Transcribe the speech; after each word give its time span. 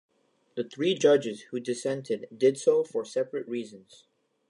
The 0.55 0.63
three 0.63 0.95
judges 0.95 1.41
who 1.51 1.59
dissented 1.59 2.27
did 2.35 2.57
so 2.57 2.83
for 2.83 3.05
separate 3.05 3.47
reasons. 3.47 4.05